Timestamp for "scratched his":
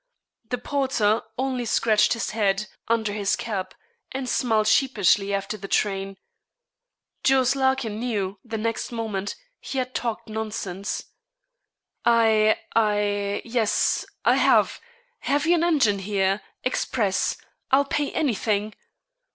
1.65-2.31